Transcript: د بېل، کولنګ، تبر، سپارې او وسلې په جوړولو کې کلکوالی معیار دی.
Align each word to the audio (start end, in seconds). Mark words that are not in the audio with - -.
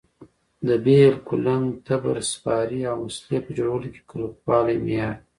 د 0.67 0.69
بېل، 0.85 1.13
کولنګ، 1.27 1.65
تبر، 1.85 2.17
سپارې 2.33 2.81
او 2.91 2.97
وسلې 3.07 3.37
په 3.45 3.51
جوړولو 3.57 3.87
کې 3.93 4.01
کلکوالی 4.11 4.77
معیار 4.85 5.13
دی. 5.15 5.21